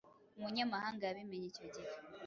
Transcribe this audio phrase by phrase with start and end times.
[0.37, 1.93] Umunyamahanga yabimenye icyo gihe